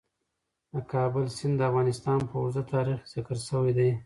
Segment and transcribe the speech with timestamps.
[0.73, 3.89] د کابل سیند د افغانستان په اوږده تاریخ کې ذکر شوی دی.